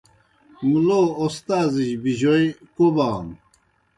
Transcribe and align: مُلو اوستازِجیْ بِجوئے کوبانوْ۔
مُلو 0.69 1.01
اوستازِجیْ 1.21 1.89
بِجوئے 2.01 2.43
کوبانوْ۔ 2.75 3.35